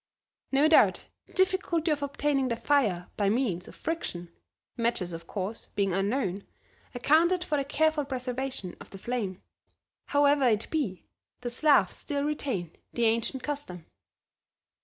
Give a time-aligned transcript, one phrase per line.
[0.51, 4.31] No doubt the difficulty of obtaining the fire by means of friction
[4.75, 6.47] (matches of course, being unknown)
[6.95, 9.43] accounted for the careful preservation of the flame.
[10.07, 11.05] However it be,
[11.41, 13.85] the Slavs still retain the ancient custom.